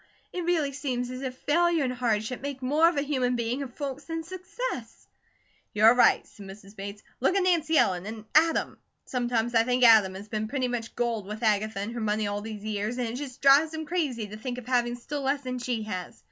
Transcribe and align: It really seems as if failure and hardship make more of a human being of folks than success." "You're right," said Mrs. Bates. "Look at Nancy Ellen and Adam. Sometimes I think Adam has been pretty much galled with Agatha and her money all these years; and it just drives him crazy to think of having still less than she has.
It 0.33 0.45
really 0.45 0.71
seems 0.73 1.11
as 1.11 1.21
if 1.21 1.37
failure 1.37 1.83
and 1.83 1.93
hardship 1.93 2.41
make 2.41 2.63
more 2.63 2.89
of 2.89 2.97
a 2.97 3.03
human 3.03 3.35
being 3.35 3.61
of 3.61 3.75
folks 3.75 4.05
than 4.05 4.23
success." 4.23 5.07
"You're 5.75 5.93
right," 5.93 6.25
said 6.25 6.47
Mrs. 6.47 6.75
Bates. 6.75 7.03
"Look 7.19 7.35
at 7.35 7.43
Nancy 7.43 7.77
Ellen 7.77 8.07
and 8.07 8.25
Adam. 8.33 8.79
Sometimes 9.05 9.53
I 9.53 9.63
think 9.63 9.83
Adam 9.83 10.15
has 10.15 10.27
been 10.27 10.47
pretty 10.47 10.67
much 10.69 10.95
galled 10.95 11.27
with 11.27 11.43
Agatha 11.43 11.81
and 11.81 11.91
her 11.93 12.01
money 12.01 12.25
all 12.25 12.41
these 12.41 12.63
years; 12.65 12.97
and 12.97 13.07
it 13.09 13.13
just 13.15 13.41
drives 13.43 13.75
him 13.75 13.85
crazy 13.85 14.27
to 14.29 14.37
think 14.37 14.57
of 14.57 14.65
having 14.65 14.95
still 14.95 15.21
less 15.21 15.41
than 15.43 15.59
she 15.59 15.83
has. 15.83 16.19